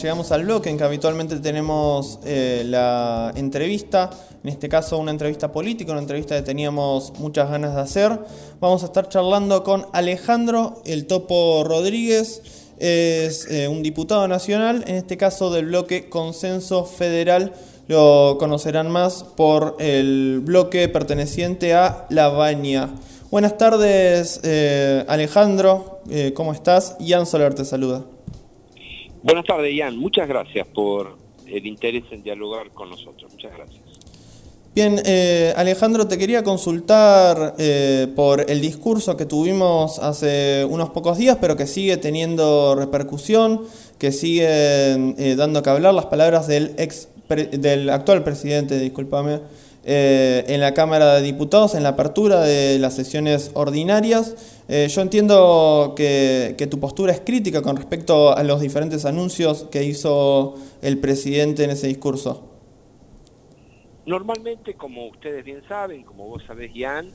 [0.00, 4.10] Llegamos al bloque en que habitualmente tenemos eh, la entrevista,
[4.42, 8.18] en este caso una entrevista política, una entrevista que teníamos muchas ganas de hacer.
[8.58, 12.42] Vamos a estar charlando con Alejandro El Topo Rodríguez,
[12.78, 17.52] es eh, un diputado nacional, en este caso del bloque Consenso Federal,
[17.86, 22.90] lo conocerán más por el bloque perteneciente a La Baña.
[23.30, 26.00] Buenas tardes eh, Alejandro,
[26.34, 26.96] ¿cómo estás?
[26.98, 28.02] Ian Soler te saluda.
[29.24, 29.96] Buenas tardes, Ian.
[29.96, 31.16] Muchas gracias por
[31.46, 33.32] el interés en dialogar con nosotros.
[33.32, 33.80] Muchas gracias.
[34.74, 41.16] Bien, eh, Alejandro, te quería consultar eh, por el discurso que tuvimos hace unos pocos
[41.16, 43.62] días, pero que sigue teniendo repercusión,
[43.98, 47.08] que sigue eh, dando que hablar las palabras del, ex,
[47.52, 49.40] del actual presidente, discúlpame,
[49.86, 54.62] eh, en la Cámara de Diputados en la apertura de las sesiones ordinarias.
[54.66, 59.84] Eh, yo entiendo que, tu postura es crítica con respecto a los diferentes anuncios que
[59.84, 62.48] hizo el presidente en ese discurso.
[64.06, 67.12] Normalmente, como ustedes bien saben, como vos sabés, Ian,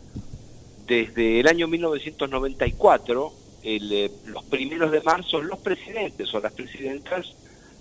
[0.85, 7.33] desde el año 1994, eh, los primeros de marzo, los presidentes o las presidentas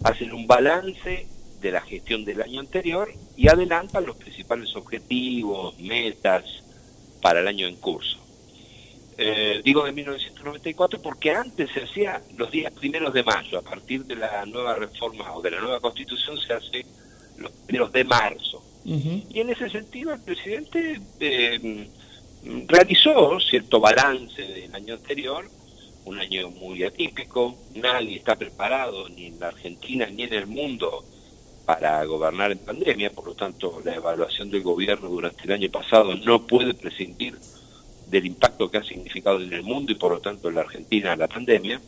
[0.02, 1.26] hacen un balance
[1.60, 6.44] de la gestión del año anterior y adelantan los principales objetivos, metas
[7.20, 8.18] para el año en curso.
[9.20, 14.04] Eh, digo de 1994 porque antes se hacía los días primeros de mayo, a partir
[14.04, 16.86] de la nueva reforma o de la nueva constitución se hace
[17.36, 18.62] los primeros de marzo.
[18.84, 21.88] Y en ese sentido el presidente eh,
[22.68, 25.50] realizó cierto balance del año anterior,
[26.04, 31.04] un año muy atípico, nadie está preparado ni en la Argentina ni en el mundo
[31.68, 36.14] para gobernar en pandemia, por lo tanto la evaluación del gobierno durante el año pasado
[36.14, 37.38] no puede prescindir
[38.06, 41.14] del impacto que ha significado en el mundo y por lo tanto en la Argentina
[41.14, 41.78] la pandemia,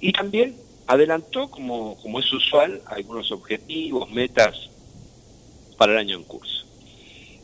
[0.00, 0.56] y también
[0.88, 4.68] adelantó, como, como es usual, algunos objetivos, metas
[5.78, 6.66] para el año en curso.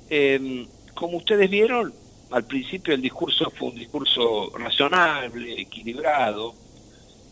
[0.09, 1.95] Em, como ustedes vieron,
[2.33, 6.53] al principio el discurso fue un discurso razonable, equilibrado,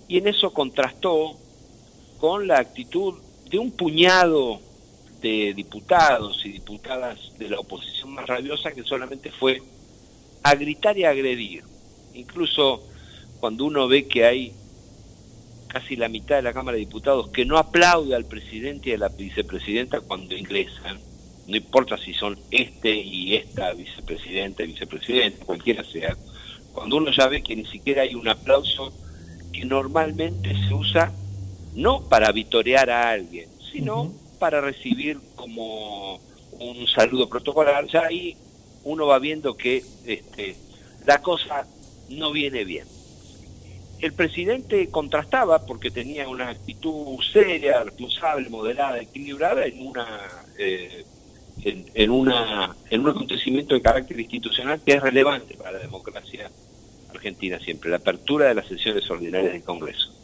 [0.07, 1.37] y en eso contrastó
[2.21, 3.15] con la actitud
[3.49, 4.61] de un puñado
[5.21, 9.63] de diputados y diputadas de la oposición más rabiosa que solamente fue
[10.43, 11.65] a gritar y a agredir.
[12.15, 12.83] Incluso
[13.41, 14.53] cuando uno ve que hay
[15.69, 18.99] casi la mitad de la Cámara de Diputados que no aplaude al presidente y a
[18.99, 20.99] la vicepresidenta cuando ingresan,
[21.47, 26.17] no importa si son este y esta vicepresidenta y vicepresidente, cualquiera sea,
[26.73, 28.93] cuando uno ya ve que ni siquiera hay un aplauso
[29.53, 31.13] que normalmente se usa
[31.78, 36.16] no para vitorear a alguien, sino para recibir como
[36.59, 37.87] un saludo protocolar.
[37.87, 38.37] Ya ahí
[38.83, 40.56] uno va viendo que este,
[41.06, 41.67] la cosa
[42.11, 42.84] no viene bien.
[44.00, 50.06] El presidente contrastaba porque tenía una actitud seria, responsable, moderada, equilibrada en una
[50.59, 51.05] eh,
[51.62, 56.50] en, una en un acontecimiento de carácter institucional que es relevante para la democracia
[57.11, 60.18] argentina siempre, la apertura de las sesiones ordinarias del Congreso.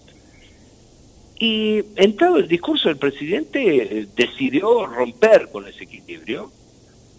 [1.46, 6.50] Y entrado el discurso, el presidente eh, decidió romper con ese equilibrio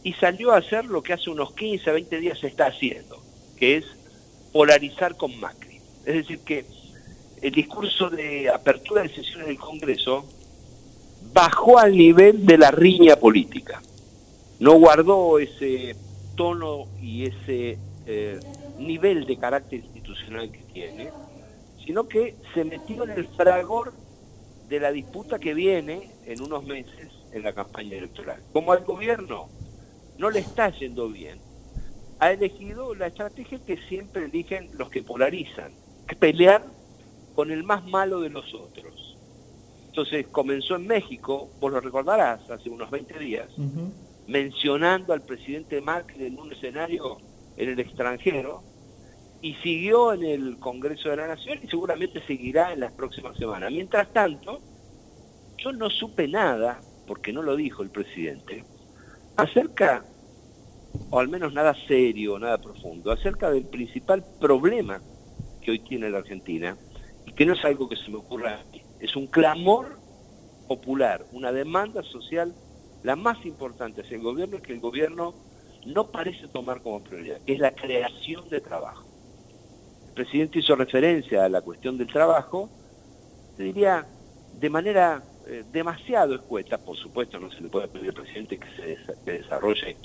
[0.02, 3.22] y salió a hacer lo que hace unos 15, 20 días se está haciendo,
[3.56, 3.86] que es
[4.52, 5.78] polarizar con Macri.
[6.08, 6.66] Es decir, que
[7.40, 10.26] el discurso de apertura de sesiones del Congreso
[11.32, 13.80] bajó al nivel de la riña política.
[14.60, 15.96] No guardó ese
[16.36, 18.40] tono y ese eh,
[18.80, 21.12] nivel de carácter institucional que tiene,
[21.86, 23.94] sino que se metió en el fragor
[24.68, 28.42] de la disputa que viene en unos meses en la campaña electoral.
[28.52, 29.50] Como al gobierno
[30.18, 31.40] no le está yendo bien,
[32.20, 35.74] ha elegido la estrategia que siempre eligen los que polarizan,
[36.20, 36.64] pelear
[37.36, 39.18] con el más malo de los otros.
[39.88, 43.50] Entonces comenzó en México, vos lo recordarás, hace unos 20 días,
[44.28, 47.18] mencionando al presidente Macri en un escenario
[47.58, 48.64] en el extranjero,
[49.46, 53.72] y siguió en el Congreso de la Nación y seguramente seguirá en las próximas semanas.
[53.72, 54.60] Mientras tanto,
[55.60, 58.64] yo no supe nada, porque no lo dijo el presidente,
[59.38, 60.04] acerca,
[61.12, 65.00] o al menos nada serio, nada profundo, acerca del principal problema
[65.62, 66.76] que hoy tiene la Argentina,
[67.28, 68.64] y que no es algo que se me ocurra
[69.00, 70.00] es un clamor
[70.68, 72.52] popular, una demanda social,
[73.04, 75.36] la más importante hacia el gobierno, que el gobierno
[75.86, 79.05] no parece tomar como prioridad, que es la creación de trabajo
[80.16, 82.70] presidente hizo referencia a la cuestión del trabajo,
[83.58, 84.06] te diría
[84.60, 88.68] de manera eh, demasiado escueta, por supuesto no se le puede pedir al presidente que
[88.76, 89.98] se desarrolle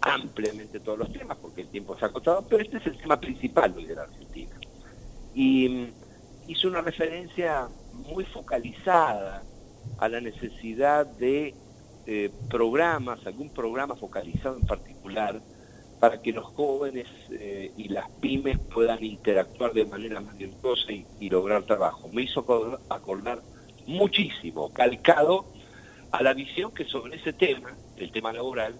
[0.00, 3.20] ampliamente todos los temas, porque el tiempo se ha acotado, pero este es el tema
[3.20, 4.56] principal hoy de la Argentina.
[5.34, 9.42] Y mm, hizo una referencia muy focalizada
[9.98, 11.54] a la necesidad de
[12.06, 15.40] eh, programas, algún programa focalizado en particular,
[16.00, 21.28] para que los jóvenes eh, y las pymes puedan interactuar de manera más virtuosa y,
[21.28, 22.08] lograr trabajo.
[22.12, 22.40] Me hizo
[22.88, 23.42] acordar
[23.86, 25.46] muchísimo, calcado
[26.10, 28.74] a la visión que sobre ese tema, el tema laboral,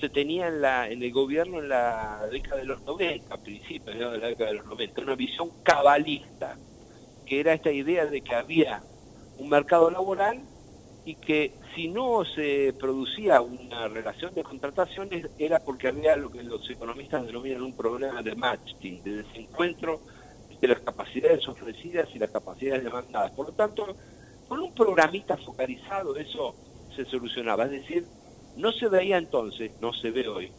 [0.00, 3.96] se tenía en, la, en el gobierno en la década de los 90, a principios
[3.96, 6.56] de la década de los 90, una visión cabalista,
[7.26, 8.82] que era esta idea de que había
[9.38, 10.40] un mercado laboral
[11.08, 16.42] y que si no se producía una relación de contrataciones era porque había lo que
[16.42, 20.02] los economistas denominan un problema de matching, de desencuentro
[20.60, 23.30] de las capacidades ofrecidas y las capacidades demandadas.
[23.30, 23.96] Por lo tanto,
[24.48, 26.54] con un programista focalizado eso
[26.94, 27.64] se solucionaba.
[27.64, 28.04] Es decir,
[28.56, 30.52] no se veía entonces, no se ve hoy,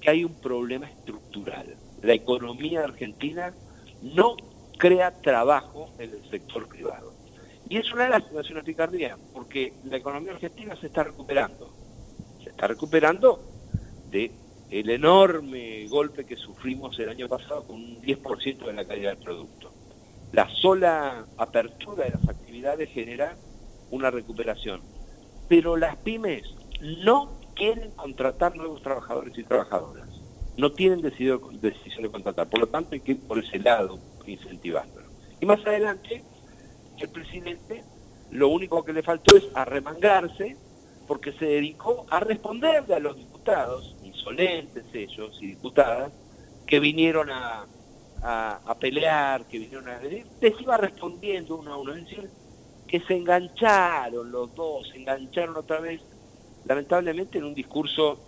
[0.00, 1.76] que hay un problema estructural.
[2.00, 3.54] La economía argentina
[4.00, 4.36] no
[4.78, 7.11] crea trabajo en el sector privado.
[7.72, 11.72] Y es una lástima, es una picardía, porque la economía argentina se está recuperando.
[12.44, 13.40] Se está recuperando
[14.10, 14.30] de
[14.68, 19.24] el enorme golpe que sufrimos el año pasado con un 10% de la calidad del
[19.24, 19.72] producto.
[20.32, 23.38] La sola apertura de las actividades genera
[23.90, 24.82] una recuperación.
[25.48, 26.42] Pero las pymes
[26.82, 30.10] no quieren contratar nuevos trabajadores y trabajadoras.
[30.58, 32.50] No tienen decisión de contratar.
[32.50, 35.06] Por lo tanto, hay que ir por ese lado incentivándolo.
[35.40, 36.22] Y más adelante,
[36.98, 37.84] el presidente
[38.30, 40.56] lo único que le faltó es arremangarse
[41.06, 46.12] porque se dedicó a responderle a los diputados, insolentes ellos y diputadas,
[46.66, 47.66] que vinieron a,
[48.22, 52.30] a, pelear, que vinieron a les iba respondiendo uno a uno, es decir,
[52.86, 56.00] que se engancharon los dos, se engancharon otra vez
[56.64, 58.20] lamentablemente en un discurso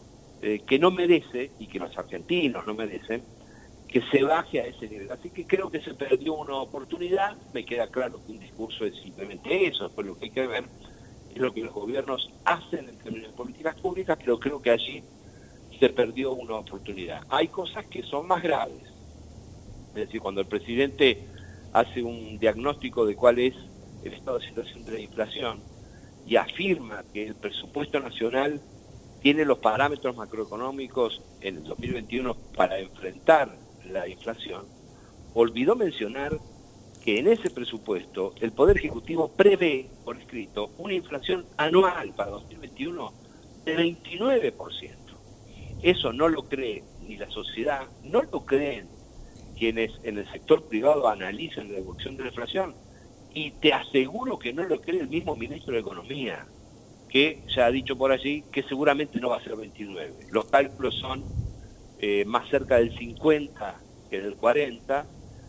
[0.42, 3.22] eh, que no merece, y que los argentinos no merecen,
[3.94, 5.08] que se baje a ese nivel.
[5.12, 8.96] Así que creo que se perdió una oportunidad, me queda claro que un discurso es
[8.96, 10.64] simplemente eso, después lo que hay que ver
[11.32, 15.04] es lo que los gobiernos hacen en términos de políticas públicas, pero creo que allí
[15.78, 17.22] se perdió una oportunidad.
[17.28, 18.82] Hay cosas que son más graves.
[19.90, 21.28] Es decir, cuando el presidente
[21.72, 23.54] hace un diagnóstico de cuál es
[24.02, 25.60] el estado de situación de la inflación,
[26.26, 28.60] y afirma que el presupuesto nacional
[29.22, 34.66] tiene los parámetros macroeconómicos en el 2021 para enfrentar la inflación,
[35.34, 36.38] olvidó mencionar
[37.04, 43.12] que en ese presupuesto el Poder Ejecutivo prevé por escrito una inflación anual para 2021
[43.64, 44.94] de 29%.
[45.82, 48.88] Eso no lo cree ni la sociedad, no lo creen
[49.58, 52.74] quienes en el sector privado analizan la evolución de la inflación,
[53.34, 56.46] y te aseguro que no lo cree el mismo ministro de Economía,
[57.08, 60.28] que ya ha dicho por allí que seguramente no va a ser 29.
[60.30, 61.24] Los cálculos son
[62.00, 63.80] eh, más cerca del 50
[64.10, 65.06] que del 40.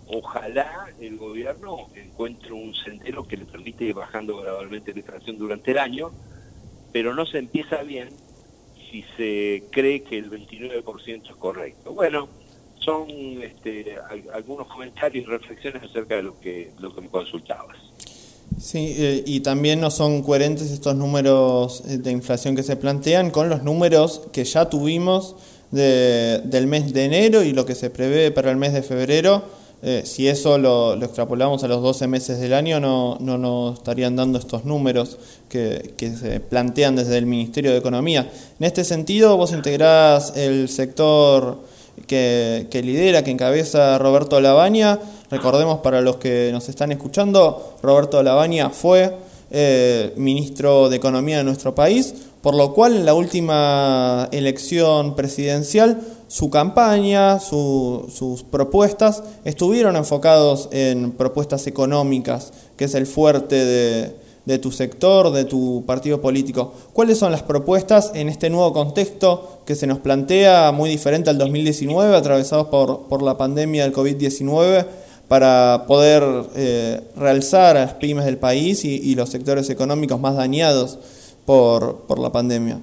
[0.08, 5.72] Ojalá el gobierno encuentre un sendero que le permite ir bajando gradualmente la inflación durante
[5.72, 6.12] el año,
[6.92, 8.10] pero no se empieza bien
[8.92, 11.94] si se cree que el 29% es correcto.
[11.94, 12.30] Bueno,
[12.80, 13.08] son
[13.42, 13.98] este,
[14.32, 17.78] algunos comentarios y reflexiones acerca de lo que, lo que me consultabas.
[18.60, 23.32] Sí, eh, y también no son coherentes estos números eh, de inflación que se plantean
[23.32, 25.36] con los números que ya tuvimos
[25.76, 29.44] de, del mes de enero y lo que se prevé para el mes de febrero.
[29.84, 34.16] Eh, si eso lo, extrapolamos a los 12 meses del año, no, no nos estarían
[34.16, 35.18] dando estos números
[35.48, 38.28] que, que, se plantean desde el Ministerio de Economía.
[38.60, 41.60] En este sentido, vos integrás el sector
[42.08, 45.00] que, lidera, que encabeza Roberto Lavagna.
[45.32, 49.16] Recordemos para los que nos están escuchando, Roberto Lavagna fue
[49.52, 52.14] eh, ministro de Economía de nuestro país,
[52.46, 61.14] por lo cual en la última elección presidencial su campaña, sus propuestas estuvieron enfocados en
[61.14, 63.66] propuestas económicas, que es el fuerte
[64.46, 66.72] de, tu sector, de tu partido político.
[66.94, 71.40] ¿Cuáles son las propuestas en este nuevo contexto que se nos plantea muy diferente al
[71.40, 74.86] 2019, atravesados por, por la pandemia del COVID-19,
[75.28, 76.24] para poder
[76.56, 81.00] eh, realzar a las pymes del país y, los sectores económicos más dañados
[81.46, 82.80] por, por la pandemia?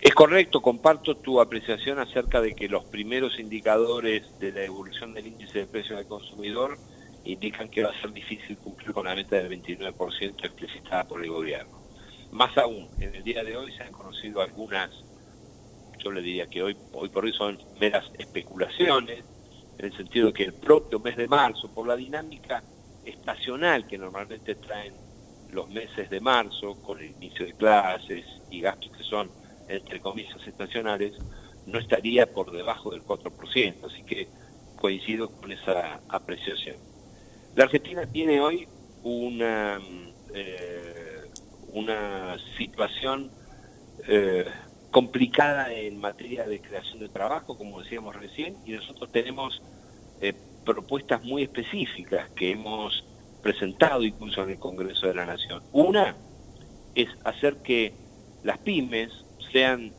[0.00, 5.26] Es correcto, comparto tu apreciación acerca de que los primeros indicadores de la evolución del
[5.26, 6.78] índice de precios del consumidor
[7.24, 11.30] indican que va a ser difícil cumplir con la meta del 29% explicitada por el
[11.30, 11.76] gobierno.
[12.30, 14.90] Más aún, en el día de hoy se han conocido algunas,
[15.98, 19.24] yo le diría que hoy, hoy por hoy son meras especulaciones,
[19.78, 22.62] en el sentido de que el propio mes de marzo, por la dinámica
[23.04, 24.94] estacional que normalmente traen
[25.52, 29.30] los meses de marzo, con el inicio de clases y gastos que son,
[29.68, 31.14] entre comillas, estacionales,
[31.66, 34.28] no estaría por debajo del 4%, así que
[34.76, 36.76] coincido con esa apreciación.
[37.54, 38.68] La Argentina tiene hoy
[39.02, 39.80] una,
[40.34, 41.24] eh,
[41.72, 43.30] una situación
[44.06, 44.44] eh,
[44.90, 49.62] complicada en materia de creación de trabajo, como decíamos recién, y nosotros tenemos
[50.20, 50.34] eh,
[50.64, 53.04] propuestas muy específicas que hemos
[53.46, 55.62] presentado incluso en el Congreso de la Nación.
[55.72, 56.16] Una
[56.96, 57.94] es hacer que
[58.42, 59.12] las pymes
[59.52, 59.92] sean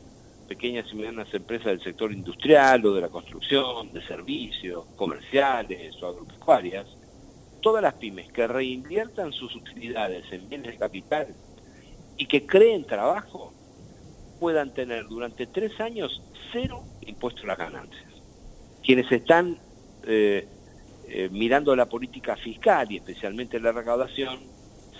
[0.46, 6.08] pequeñas y medianas empresas del sector industrial o de la construcción, de servicios, comerciales o
[6.08, 6.86] agropecuarias,
[7.62, 11.28] todas las pymes que reinviertan sus utilidades en bienes de capital
[12.18, 13.54] y que creen trabajo,
[14.38, 18.12] puedan tener durante tres años cero impuestos a las ganancias.
[18.84, 19.58] Quienes están
[20.04, 20.46] eh,
[21.10, 24.40] eh, mirando la política fiscal y especialmente la recaudación,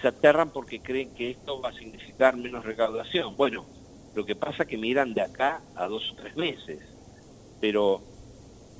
[0.01, 3.37] se aterran porque creen que esto va a significar menos recaudación.
[3.37, 3.67] Bueno,
[4.15, 6.81] lo que pasa es que miran de acá a dos o tres meses,
[7.61, 8.01] pero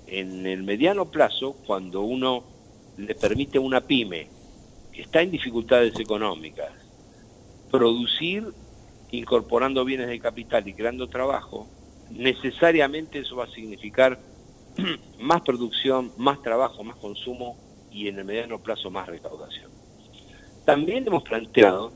[0.07, 2.45] en el mediano plazo, cuando uno
[2.97, 4.29] le permite a una pyme
[4.93, 6.73] que está en dificultades económicas
[7.71, 8.45] producir
[9.11, 11.69] incorporando bienes de capital y creando trabajo,
[12.11, 14.19] necesariamente eso va a significar
[15.19, 17.57] más producción, más trabajo, más consumo
[17.91, 19.71] y en el mediano plazo más recaudación.
[20.65, 21.93] También hemos planteado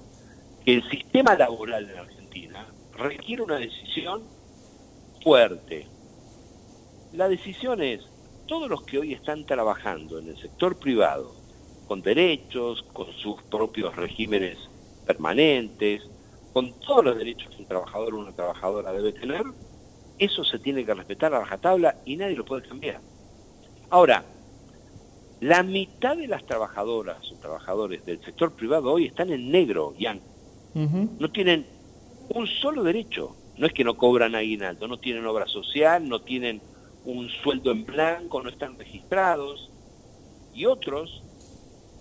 [0.65, 4.23] que el sistema laboral en Argentina requiere una decisión
[5.23, 5.87] fuerte.
[7.12, 8.01] La decisión es,
[8.47, 11.35] todos los que hoy están trabajando en el sector privado,
[11.87, 14.59] con derechos, con sus propios regímenes
[15.07, 16.03] permanentes,
[16.53, 19.43] con todos los derechos que un trabajador o una trabajadora debe tener,
[20.19, 23.00] eso se tiene que respetar a rajatabla y nadie lo puede cambiar.
[23.90, 24.25] Ahora,
[25.40, 30.21] la mitad de las trabajadoras o trabajadores del sector privado hoy están en negro, Jan.
[30.75, 31.66] No tienen
[32.28, 33.37] un solo derecho.
[33.59, 36.62] No es que no cobran aguinaldo, no tienen obra social, no tienen
[37.04, 39.71] un sueldo en blanco, no están registrados.
[40.54, 41.23] Y otros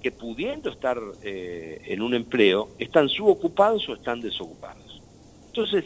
[0.01, 5.01] que pudiendo estar eh, en un empleo, están subocupados o están desocupados.
[5.47, 5.85] Entonces,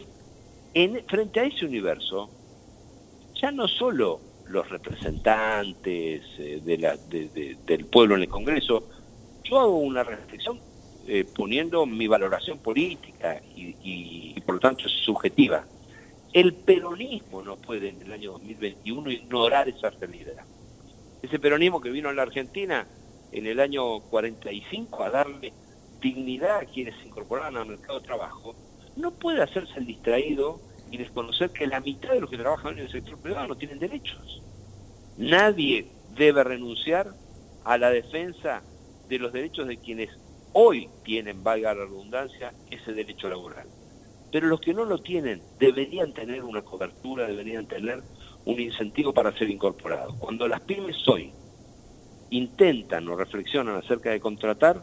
[0.75, 2.29] en, frente a ese universo,
[3.33, 8.83] ya no solo los representantes eh, del pueblo en el Congreso,
[9.43, 10.59] yo hago una reflexión
[11.07, 15.65] eh, poniendo mi valoración política y, por lo tanto subjetiva.
[16.33, 20.43] El peronismo no puede en el año 2021 ignorar esa realidad.
[21.21, 22.85] Ese peronismo que vino a la Argentina
[23.31, 25.53] en el año 45 a darle
[26.01, 28.55] dignidad a quienes se incorporaban al mercado de trabajo,
[28.95, 30.59] no puede hacerse el distraído
[30.91, 33.79] y desconocer que la mitad de los que trabajan en el sector privado no tienen
[33.79, 34.41] derechos.
[35.17, 37.13] Nadie debe renunciar
[37.63, 38.61] a la defensa
[39.07, 40.09] de los derechos de quienes
[40.53, 43.67] hoy tienen, valga la redundancia, ese derecho laboral.
[44.31, 48.03] Pero los que no lo tienen deberían tener una cobertura, deberían tener
[48.45, 50.15] un incentivo para ser incorporados.
[50.15, 51.33] Cuando las pymes hoy
[52.29, 54.81] intentan o reflexionan acerca de contratar,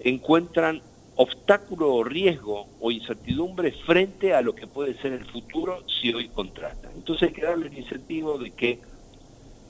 [0.00, 0.82] encuentran
[1.20, 6.28] obstáculo o riesgo o incertidumbre frente a lo que puede ser el futuro si hoy
[6.28, 6.92] contratan.
[6.94, 8.78] Entonces hay que darle el incentivo de que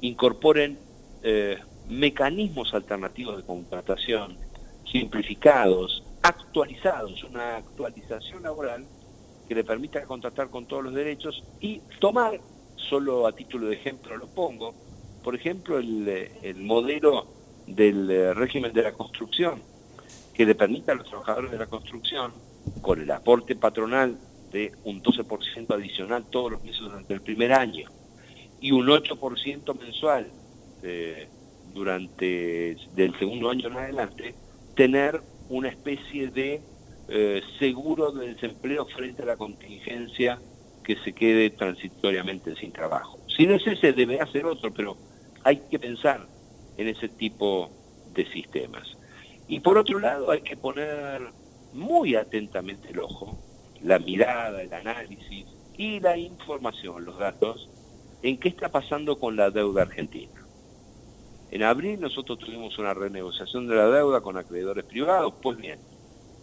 [0.02, 0.78] incorporen
[1.23, 1.57] eh,
[1.88, 4.37] mecanismos alternativos de contratación,
[4.93, 8.85] simplificados, actualizados, una actualización laboral
[9.49, 12.38] que le permita contratar con todos los derechos y tomar,
[12.76, 14.75] solo a título de ejemplo lo pongo,
[15.25, 17.26] por ejemplo, el, modelo
[17.67, 19.62] del eh, régimen de la construcción,
[20.38, 22.33] que le permita a los trabajadores de la construcción,
[22.80, 24.16] con el aporte patronal
[24.52, 27.90] de un 12% adicional todos los meses durante el primer año
[28.61, 30.28] y un 8% mensual
[30.85, 31.28] eh,
[31.75, 34.37] durante del segundo año en adelante,
[34.76, 36.62] tener una especie de
[37.09, 40.38] eh, seguro de desempleo frente a la contingencia
[40.85, 43.18] que se quede transitoriamente sin trabajo.
[43.37, 44.97] Si no es ese, debe hacer otro, pero
[45.42, 46.28] hay que pensar
[46.76, 47.71] en ese tipo
[48.14, 48.98] de sistemas.
[49.49, 51.23] Y por otro lado hay que poner
[51.73, 53.38] muy atentamente el ojo,
[53.83, 57.69] la mirada, el análisis y la información, los datos,
[58.23, 60.45] en qué está pasando con la deuda argentina.
[61.50, 65.33] En abril nosotros tuvimos una renegociación de la deuda con acreedores privados.
[65.43, 65.78] Pues bien,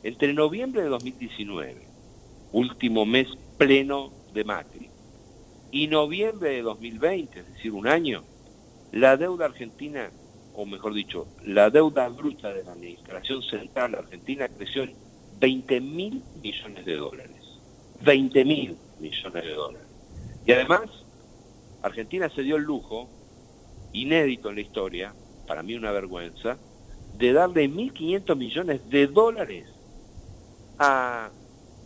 [0.01, 1.87] entre noviembre de 2019,
[2.53, 4.89] último mes pleno de Macri,
[5.71, 8.23] y noviembre de 2020, es decir, un año,
[8.91, 10.09] la deuda argentina,
[10.55, 14.95] o mejor dicho, la deuda bruta de la Administración Central Argentina creció en
[15.39, 17.41] 20 mil millones de dólares.
[18.01, 19.87] 20 mil millones de dólares.
[20.45, 20.83] Y además,
[21.81, 23.09] Argentina se dio el lujo,
[23.91, 25.13] inédito en la historia,
[25.47, 26.57] para mí una vergüenza,
[27.17, 29.69] de darle 1.500 millones de dólares
[30.79, 31.31] a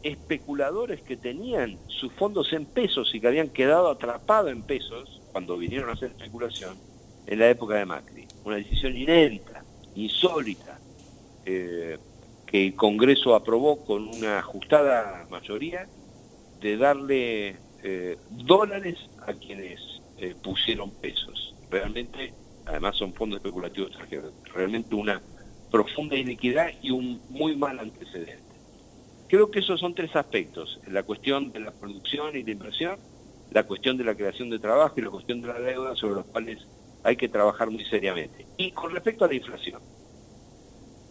[0.04, 5.58] especuladores que tenían sus fondos en pesos y que habían quedado atrapados en pesos cuando
[5.58, 6.88] vinieron a hacer especulación
[7.30, 8.28] en la época de Macri.
[8.44, 9.64] Una decisión inédita,
[9.96, 10.80] insólita,
[11.46, 11.98] eh,
[12.48, 15.88] que el Congreso aprobó con una ajustada mayoría
[16.60, 19.80] de darle eh, dólares a quienes
[20.18, 21.56] eh, pusieron pesos.
[21.70, 22.34] Realmente,
[22.66, 23.92] además son fondos especulativos
[24.52, 25.22] realmente una
[25.70, 28.42] profunda iniquidad y un muy mal antecedente.
[29.28, 32.98] Creo que esos son tres aspectos, la cuestión de la producción y la inversión,
[33.52, 36.26] la cuestión de la creación de trabajo y la cuestión de la deuda sobre los
[36.26, 36.66] cuales
[37.03, 38.46] hay que trabajar muy seriamente.
[38.58, 39.82] Y con respecto a la inflación,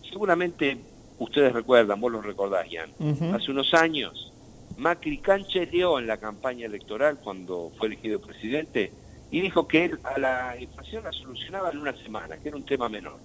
[0.09, 0.79] seguramente
[1.19, 2.91] ustedes recuerdan, vos lo recordás, Ian,
[3.35, 4.33] hace unos años
[4.77, 8.93] Macri canchereó en la campaña electoral cuando fue elegido presidente
[9.31, 12.65] y dijo que él a la inflación la solucionaba en una semana, que era un
[12.65, 13.19] tema menor.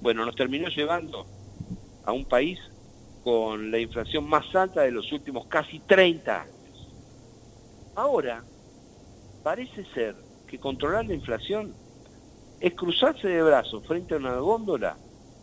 [0.00, 1.26] Bueno, nos terminó llevando
[2.04, 2.58] a un país
[3.24, 6.88] con la inflación más alta de los últimos casi 30 años.
[7.96, 8.44] Ahora,
[9.42, 10.14] parece ser
[10.46, 11.74] que controlar la inflación
[12.60, 14.96] es cruzarse de brazos frente a una góndola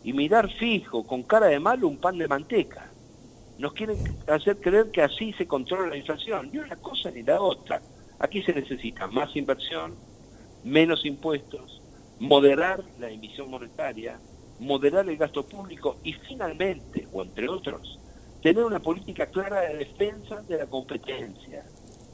[0.04, 2.90] y mirar fijo, con cara de malo, un pan de manteca.
[3.58, 3.98] Nos quieren
[4.28, 6.48] hacer creer que así se controla la inflación.
[6.52, 7.82] Ni una cosa ni la otra.
[8.20, 9.96] Aquí se necesita más inversión,
[10.62, 11.82] menos impuestos,
[12.20, 14.20] moderar la emisión monetaria,
[14.60, 17.98] moderar el gasto público y finalmente, o entre otros,
[18.40, 21.64] tener una política clara de defensa de la competencia.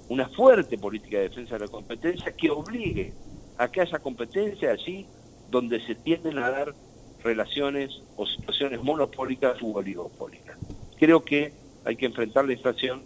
[0.09, 3.13] Una fuerte política de defensa de la competencia que obligue
[3.59, 5.07] a que haya competencia allí
[5.51, 6.75] donde se tienden a dar
[7.23, 10.59] relaciones o situaciones monopólicas u oligopólicas.
[10.99, 11.53] Creo que
[11.85, 13.03] hay que enfrentar la inflación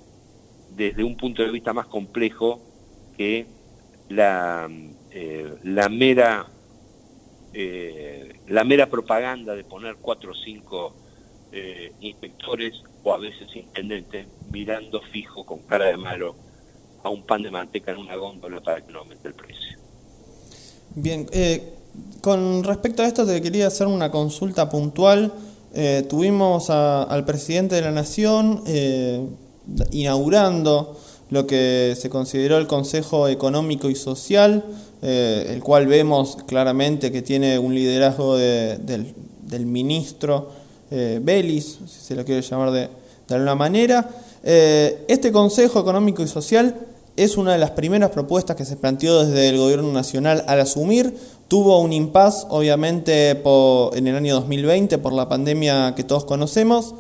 [0.77, 2.61] desde un punto de vista más complejo
[3.17, 3.47] que
[4.09, 4.69] la,
[5.11, 6.47] eh, la mera
[7.55, 10.95] eh, la mera propaganda de poner cuatro o cinco
[11.51, 16.37] eh, inspectores o a veces intendentes mirando fijo con cara de malo
[17.03, 19.78] a un pan de manteca en una góndola para que no aumente el precio.
[21.01, 21.75] Bien, eh,
[22.21, 25.33] con respecto a esto te quería hacer una consulta puntual.
[25.73, 29.25] Eh, tuvimos al presidente de la Nación eh,
[29.93, 30.99] inaugurando
[31.31, 34.65] lo que se consideró el Consejo Económico y Social,
[35.01, 39.15] el cual vemos claramente que tiene un liderazgo del,
[39.67, 40.51] ministro
[40.91, 42.89] Belis, si se lo quiere llamar de,
[43.29, 44.09] de alguna manera.
[44.43, 46.75] este Consejo Económico y Social
[47.19, 51.17] es una de las primeras propuestas que se planteó desde el Gobierno Nacional al asumir.
[51.49, 56.95] Tuvo un impas, obviamente, en el año 2020 por la pandemia que todos conocemos.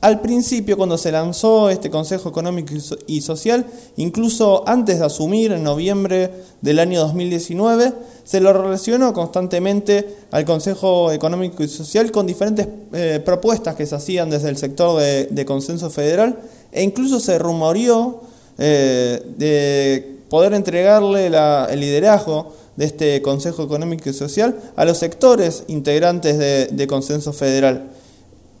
[0.00, 2.74] Al principio, cuando se lanzó este Consejo Económico
[3.06, 7.92] y Social, incluso antes de asumir, en noviembre del año 2019,
[8.24, 13.94] se lo relacionó constantemente al Consejo Económico y Social con diferentes eh, propuestas que se
[13.94, 16.40] hacían desde el sector de, de consenso federal
[16.72, 18.22] e incluso se rumoreó
[18.60, 25.64] eh, de poder entregarle el liderazgo de este Consejo Económico y Social a los sectores
[25.68, 27.88] integrantes de, Consenso Federal.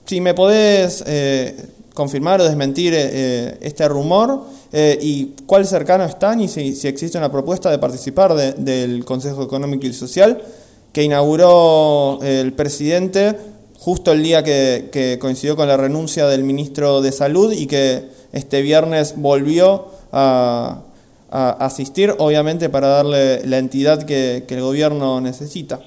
[0.06, 1.54] Si me podés eh,
[1.94, 4.40] confirmar o desmentir eh, este rumor
[4.72, 9.92] y cuál cercano están y si, existe una propuesta de participar del Consejo Económico y
[9.92, 10.42] Social
[10.92, 13.36] que inauguró el presidente
[13.80, 18.62] justo el día que, coincidió con la renuncia del ministro de Salud y que este
[18.62, 20.82] viernes volvió a,
[21.32, 25.80] asistir, obviamente para darle la entidad que, el gobierno necesita.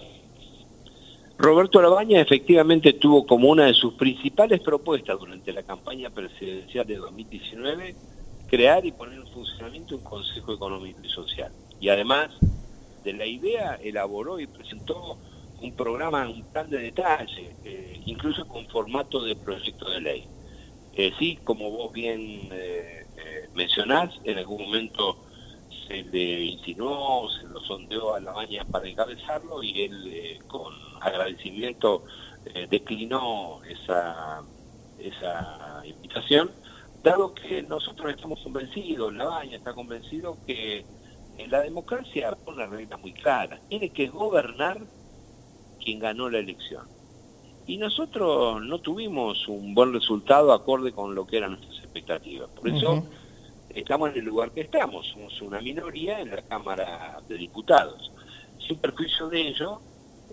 [1.38, 6.96] Roberto Labaña efectivamente tuvo como una de sus principales propuestas durante la campaña presidencial de
[6.96, 7.96] 2019
[8.48, 11.52] crear y poner en funcionamiento un Consejo Económico y Social.
[11.82, 12.30] Y además
[13.04, 15.18] de la idea elaboró y presentó
[15.62, 20.28] un programa, un plan de detalle, eh, incluso con formato de proyecto de ley.
[20.94, 23.08] Eh, sí, como vos bien eh,
[23.54, 25.18] mencionás, en algún momento
[25.88, 32.04] se le insinuó, se lo sondeó a la baña para encabezarlo y él con agradecimiento
[32.70, 34.44] declinó esa,
[34.98, 36.52] esa invitación,
[37.04, 40.86] dado que nosotros estamos convencidos, la baña está convencido que
[41.38, 44.80] en la democracia pone reglas muy claras, tiene que gobernar
[45.80, 46.88] quien ganó la elección.
[47.66, 52.50] Y nosotros no tuvimos un buen resultado acorde con lo que eran nuestras expectativas.
[52.50, 53.04] Por eso
[53.70, 55.08] estamos en el lugar que estamos.
[55.08, 58.12] Somos una minoría en la Cámara de Diputados.
[58.68, 59.80] Sin perjuicio de ello,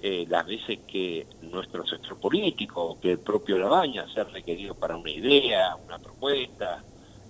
[0.02, 5.10] eh, las veces que nuestro sector político, que el propio Labaña ha requerido para una
[5.10, 6.82] idea, una propuesta,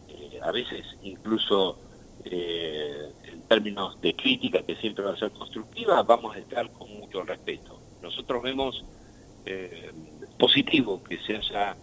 [0.09, 1.79] eh, a veces incluso
[2.25, 6.91] eh, en términos de crítica, que siempre va a ser constructiva, vamos a estar con
[6.99, 7.81] mucho respeto.
[8.03, 8.85] Nosotros vemos
[9.47, 9.91] eh,
[10.39, 11.77] positivo que se haya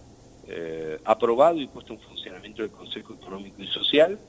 [0.48, 4.20] eh, aprobado y puesto en funcionamiento el Consejo Económico y Social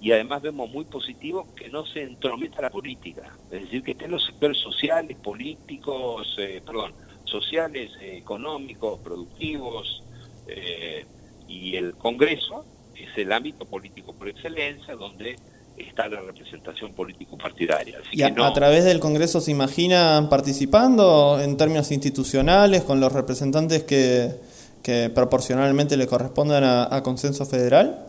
[0.00, 4.12] y además vemos muy positivo que no se entrometa la política, es decir, que estén
[4.12, 10.04] los sectores sociales, políticos, eh, perdón, sociales, económicos, productivos,
[10.48, 11.04] Eh,
[11.46, 15.36] y el Congreso es el ámbito político por excelencia donde
[15.78, 17.98] está la representación político-partidaria.
[18.12, 24.34] ¿Y a, través del Congreso se imaginan participando en términos institucionales con los representantes que,
[24.82, 28.06] que proporcionalmente le correspondan a, consenso federal?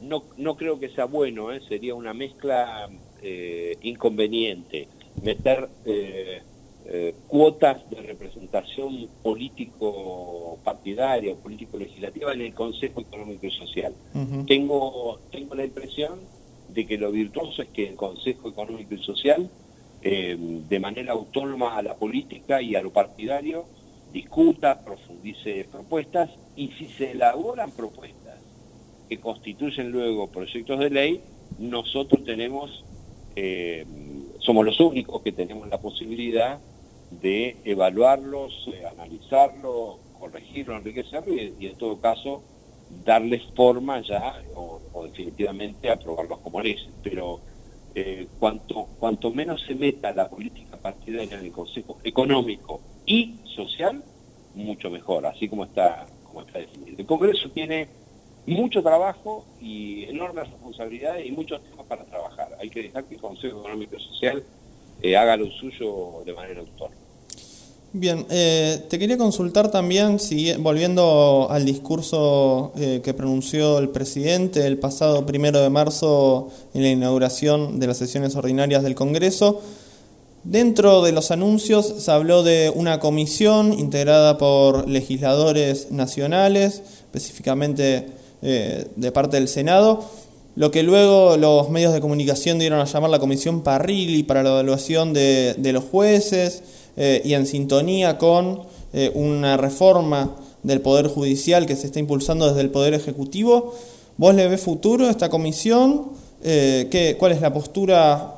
[0.00, 1.60] No, no creo que sea bueno, ¿eh?
[1.68, 2.88] sería una mezcla
[3.22, 4.88] eh, inconveniente.
[5.22, 6.42] Meter eh,
[6.86, 13.92] eh, cuotas de representación político-partidaria o político-legislativa en el Consejo Económico y Social.
[14.46, 16.20] tengo, tengo la impresión
[16.68, 19.50] de que lo virtuoso es que el Consejo Económico y Social,
[20.02, 23.64] eh, de manera autónoma a la política y a lo partidario,
[24.12, 28.38] discuta, profundice propuestas y si se elaboran propuestas
[29.08, 31.20] que constituyen luego proyectos de ley,
[31.58, 32.84] nosotros tenemos,
[33.36, 33.86] eh,
[34.38, 36.58] somos los únicos que tenemos la posibilidad
[37.10, 42.42] de evaluarlos, eh, analizarlos, corregirlos, enriquecerlos y en todo caso
[43.04, 46.88] darles forma ya o, definitivamente aprobarlos como leyes.
[47.02, 47.40] Pero
[47.94, 54.02] eh, cuanto, cuanto menos se meta la política partidaria en el Consejo Económico y Social,
[54.54, 56.96] mucho mejor, así como está, como está definido.
[56.98, 57.88] El Congreso tiene
[58.46, 62.56] mucho trabajo y enormes responsabilidades y muchos temas para trabajar.
[62.60, 64.42] Hay que dejar que el Consejo Económico y Social
[65.02, 66.97] eh, haga lo suyo de manera autónoma.
[67.94, 74.66] Bien, eh, te quería consultar también, si, volviendo al discurso eh, que pronunció el presidente
[74.66, 79.62] el pasado primero de marzo en la inauguración de las sesiones ordinarias del Congreso,
[80.44, 88.08] dentro de los anuncios se habló de una comisión integrada por legisladores nacionales, específicamente
[88.42, 90.04] eh, de parte del Senado,
[90.56, 94.50] lo que luego los medios de comunicación dieron a llamar la Comisión Parrilli para la
[94.50, 96.62] evaluación de, de los jueces
[97.00, 100.34] eh, y en sintonía con eh, una reforma
[100.64, 103.72] del Poder Judicial que se está impulsando desde el Poder Ejecutivo.
[104.16, 106.06] ¿Vos le ves futuro a esta comisión?
[106.42, 108.34] Eh, ¿qué, ¿Cuál es la postura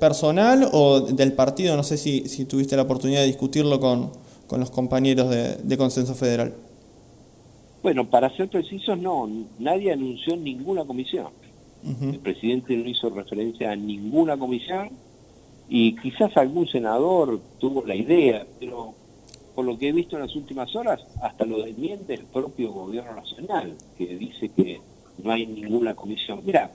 [0.00, 1.76] personal o del partido?
[1.76, 4.10] No sé si, si, tuviste la oportunidad de discutirlo con,
[4.48, 6.54] con los compañeros de, de Consenso Federal.
[7.84, 9.28] Bueno, para ser precisos, no,
[9.60, 11.28] nadie anunció ninguna comisión.
[11.84, 14.90] El presidente no hizo referencia a ninguna comisión
[15.68, 18.94] y quizás algún senador tuvo la idea, pero
[19.54, 23.14] por lo que he visto en las últimas horas, hasta lo desmiente el propio gobierno
[23.14, 24.80] nacional, que dice que
[25.22, 26.42] no hay ninguna comisión.
[26.44, 26.70] Mira,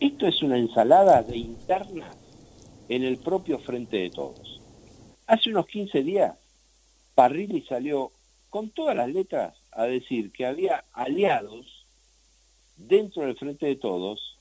[0.00, 2.16] esto es una ensalada de internas
[2.88, 4.60] en el propio frente de todos.
[5.26, 6.36] Hace unos 15 días,
[7.14, 8.12] Parrilli salió
[8.50, 11.86] con todas las letras a decir que había aliados
[12.76, 14.38] dentro del frente de todos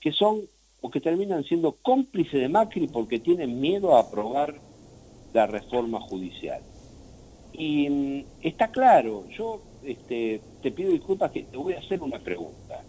[0.00, 0.42] que son
[0.84, 4.54] o que terminan siendo cómplices de Macri porque tienen miedo a aprobar
[5.32, 6.60] la reforma judicial.
[7.54, 12.18] Y mm, está claro, yo este, te pido disculpas que te voy a hacer una
[12.18, 12.82] pregunta,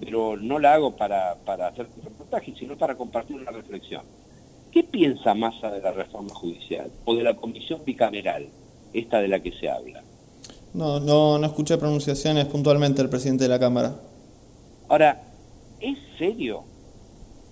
[0.00, 4.02] pero no la hago para, para hacer un reportaje, sino para compartir una reflexión.
[4.72, 8.48] ¿Qué piensa Massa de la reforma judicial o de la comisión bicameral,
[8.92, 10.02] esta de la que se habla?
[10.74, 13.94] No, no, no escuché pronunciaciones puntualmente del presidente de la Cámara.
[14.88, 15.22] Ahora,
[15.78, 16.64] ¿es serio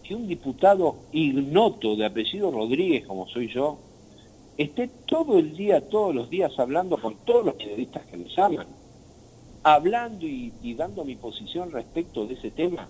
[0.05, 3.79] que un diputado ignoto de apellido Rodríguez, como soy yo,
[4.57, 8.67] esté todo el día, todos los días hablando con todos los periodistas que me llaman,
[9.62, 12.88] hablando y, dando mi posición respecto de ese tema,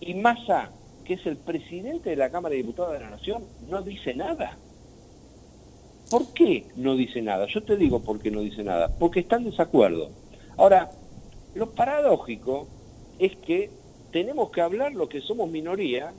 [0.00, 0.72] y Massa,
[1.04, 4.58] que es el presidente de la Cámara de Diputados de la Nación, no dice nada.
[6.10, 7.46] ¿Por qué no dice nada?
[7.46, 8.90] Yo te digo por qué no dice nada.
[8.98, 10.10] Porque está en desacuerdo.
[10.56, 10.90] Ahora,
[11.54, 12.66] lo paradójico
[13.20, 13.70] es que
[14.10, 16.12] tenemos que hablar lo que somos minoría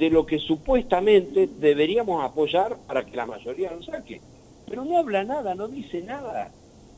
[0.00, 4.22] de lo que supuestamente deberíamos apoyar para que la mayoría lo saque.
[4.66, 6.50] Pero no habla nada, no dice nada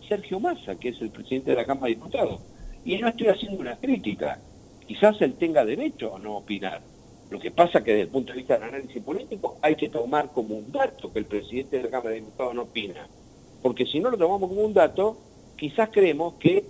[0.08, 2.40] Sergio Massa, que es el presidente de la Cámara de Diputados.
[2.84, 4.38] Y no estoy haciendo una crítica.
[4.86, 6.80] Quizás él tenga derecho a no opinar.
[7.28, 10.30] Lo que pasa que desde el punto de vista del análisis político hay que tomar
[10.30, 13.08] como un dato que el presidente de la Cámara de Diputados no opina.
[13.62, 15.16] Porque si no lo tomamos como un dato,
[15.56, 16.64] quizás creemos que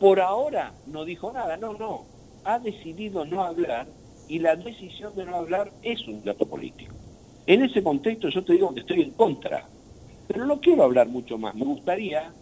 [0.00, 1.58] por ahora no dijo nada.
[1.58, 2.06] No, no.
[2.44, 3.86] Ha decidido no hablar
[4.28, 6.94] y la decisión de no hablar es un dato político.
[7.46, 9.68] En ese contexto yo te digo que estoy en contra,
[10.26, 11.54] pero no quiero hablar mucho más.
[11.54, 12.32] Me gustaría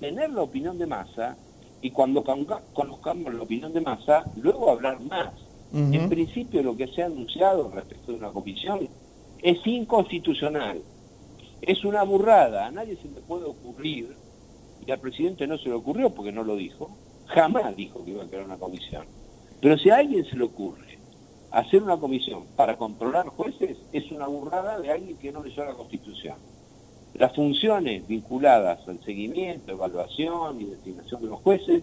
[0.00, 1.36] tener la opinión de masa
[1.82, 2.24] y cuando
[2.72, 5.34] conozcamos la opinión de masa, luego hablar más.
[5.70, 8.88] En principio lo que se ha anunciado respecto de una comisión
[9.42, 10.80] es inconstitucional,
[11.60, 14.16] es una burrada, a nadie se le puede ocurrir,
[14.86, 18.24] y al presidente no se le ocurrió porque no lo dijo, jamás dijo que iba
[18.24, 19.04] a crear una comisión.
[19.60, 20.87] Pero si a alguien se le ocurre
[21.58, 25.74] hacer una comisión para controlar jueces es una burrada de alguien que no leyó la
[25.74, 26.36] Constitución.
[27.14, 31.82] Las funciones vinculadas al seguimiento, evaluación y designación de los jueces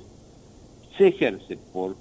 [0.97, 1.95] se ejerce por,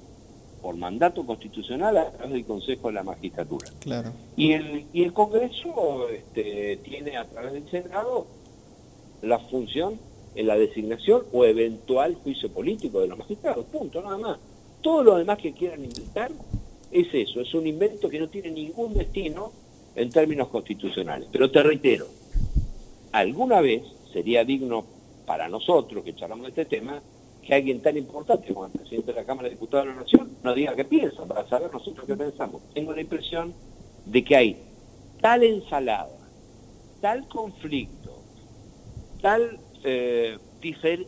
[0.63, 3.69] por mandato constitucional a través del Consejo de la Magistratura.
[3.81, 4.13] Claro.
[4.37, 8.27] Y el, y el Congreso este, tiene a través del Senado
[9.23, 9.99] la función
[10.37, 14.39] en la designación o eventual juicio político de los magistrados, punto, nada más.
[14.81, 16.31] Todo lo demás que quieran inventar
[16.95, 19.51] es eso, es un invento que no tiene ningún destino
[19.97, 21.29] en términos constitucionales.
[21.31, 22.07] Pero te reitero,
[23.11, 24.85] alguna vez sería digno
[25.27, 27.03] para nosotros que charlamos de este tema
[27.43, 30.31] que alguien tan importante como el presidente de la Cámara de Diputados de la Nación
[30.45, 32.63] nos diga qué piensa, para saber nosotros qué pensamos.
[32.73, 33.53] Tengo la impresión
[34.07, 34.57] de que hay
[35.21, 36.17] tal ensalada,
[37.01, 38.23] tal conflicto,
[39.21, 40.39] tal, eh,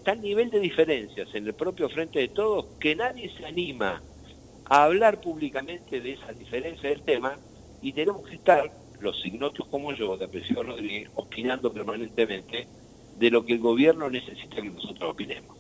[0.03, 4.03] tal nivel de diferencias en el propio frente de todos que nadie se anima
[4.69, 7.37] a hablar públicamente de esa diferencia del tema
[7.83, 12.67] y tenemos que estar, los signotos como yo, de Apellido Rodríguez, opinando permanentemente
[13.19, 15.57] de lo que el gobierno necesita que nosotros opinemos.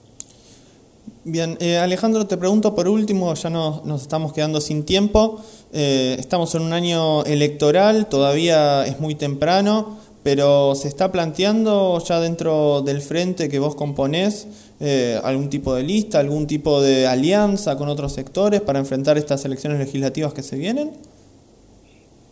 [1.25, 5.43] Bien, eh, Alejandro, te pregunto por último, ya no, nos estamos quedando sin tiempo,
[5.73, 12.19] eh, estamos en un año electoral, todavía es muy temprano, pero ¿se está planteando ya
[12.19, 17.79] dentro del frente que vos componés eh, algún tipo de lista, algún tipo de alianza
[17.79, 20.91] con otros sectores para enfrentar estas elecciones legislativas que se vienen?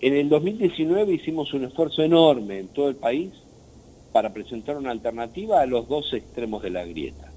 [0.01, 3.31] En el 2019 hicimos un esfuerzo enorme en todo el país
[4.13, 7.31] para presentar una alternativa a los dos extremos de la grieta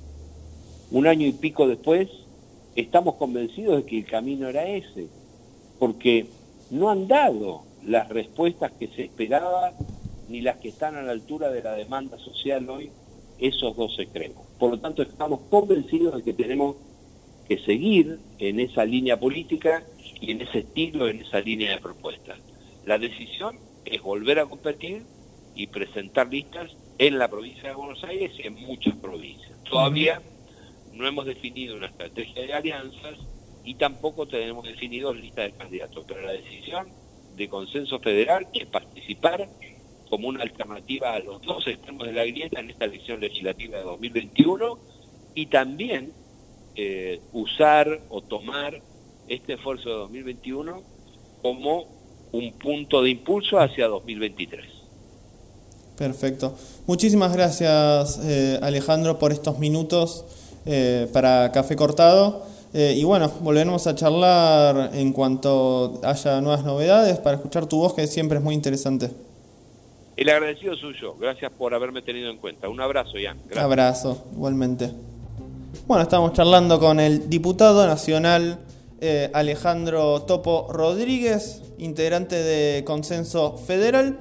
[0.90, 2.10] un año y pico después,
[2.76, 5.06] estamos convencidos de que el camino era ese,
[5.78, 6.26] porque
[6.72, 9.74] no han dado las respuestas que se esperaba
[10.28, 12.92] ni las que están a la altura de la demanda social hoy
[13.40, 14.46] esos dos extremos.
[14.60, 16.76] Por lo tanto, estamos convencidos de que tenemos
[17.48, 19.84] que seguir en esa línea política
[20.20, 22.40] y en ese estilo, en esa línea de propuestas.
[22.86, 25.04] La decisión es volver a competir
[25.56, 29.52] y presentar listas en la provincia de Buenos Aires y en muchas provincias.
[29.64, 30.22] Todavía
[30.94, 33.18] no hemos definido una estrategia de alianzas
[33.64, 36.88] y tampoco tenemos definido lista de candidatos, pero la decisión
[37.36, 39.48] de consenso federal es participar
[40.10, 43.84] como una alternativa a los dos extremos de la grieta en esta elección legislativa de
[43.84, 44.80] 2021
[45.36, 46.12] y también
[46.76, 48.82] eh, usar o tomar
[49.28, 50.82] este esfuerzo de 2021
[51.42, 51.86] como
[52.32, 54.66] un punto de impulso hacia 2023.
[55.98, 56.54] Perfecto.
[56.86, 60.26] Muchísimas gracias eh, Alejandro por estos minutos
[60.66, 62.46] eh, para Café Cortado.
[62.74, 67.94] Eh, y bueno, volveremos a charlar en cuanto haya nuevas novedades para escuchar tu voz,
[67.94, 69.10] que siempre es muy interesante.
[70.18, 71.16] El agradecido suyo.
[71.16, 72.68] Gracias por haberme tenido en cuenta.
[72.68, 73.40] Un abrazo, Ian.
[73.52, 74.92] Un Abrazo, igualmente.
[75.86, 78.60] Bueno, estamos charlando con el diputado nacional
[79.00, 84.18] eh, Alejandro Topo Rodríguez, integrante de Consenso Federal.